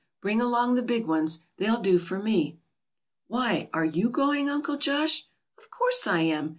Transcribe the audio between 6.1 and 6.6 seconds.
am.